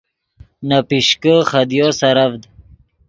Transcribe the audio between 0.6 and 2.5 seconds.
نے پیشکے خدیو سرڤد